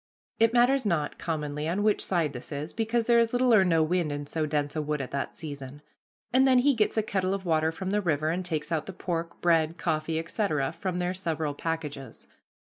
It 0.39 0.51
matters 0.51 0.83
not, 0.83 1.19
commonly, 1.19 1.67
on 1.67 1.83
which 1.83 2.03
side 2.03 2.33
this 2.33 2.51
is, 2.51 2.73
because 2.73 3.05
there 3.05 3.19
is 3.19 3.33
little 3.33 3.53
or 3.53 3.63
no 3.63 3.83
wind 3.83 4.11
in 4.11 4.25
so 4.25 4.47
dense 4.47 4.75
a 4.75 4.81
wood 4.81 4.99
at 4.99 5.11
that 5.11 5.35
season; 5.37 5.83
and 6.33 6.47
then 6.47 6.57
he 6.57 6.73
gets 6.73 6.97
a 6.97 7.03
kettle 7.03 7.35
of 7.35 7.45
water 7.45 7.71
from 7.71 7.91
the 7.91 8.01
river, 8.01 8.31
and 8.31 8.43
takes 8.43 8.71
out 8.71 8.87
the 8.87 8.93
pork, 8.93 9.39
bread, 9.41 9.77
coffee, 9.77 10.17
etc., 10.17 10.71
from 10.71 10.97
their 10.97 11.13
several 11.13 11.53
packages. 11.53 12.27